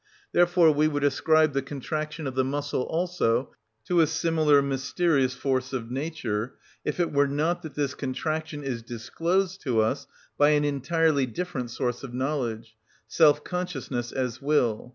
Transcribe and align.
Therefore 0.31 0.71
we 0.71 0.87
would 0.87 1.03
ascribe 1.03 1.53
the 1.53 1.61
contraction 1.61 2.25
of 2.25 2.33
the 2.33 2.43
muscle 2.43 2.81
also 2.81 3.53
to 3.85 4.01
a 4.01 4.07
similar 4.07 4.59
mysterious 4.59 5.35
force 5.35 5.73
of 5.73 5.91
nature, 5.91 6.55
if 6.83 6.99
it 6.99 7.13
were 7.13 7.27
not 7.27 7.61
that 7.61 7.75
this 7.75 7.93
contraction 7.93 8.63
is 8.63 8.81
disclosed 8.81 9.61
to 9.61 9.79
us 9.79 10.07
by 10.39 10.49
an 10.57 10.65
entirely 10.65 11.27
different 11.27 11.69
source 11.69 12.01
of 12.01 12.15
knowledge—self 12.15 13.43
consciousness 13.43 14.11
as 14.11 14.41
will. 14.41 14.89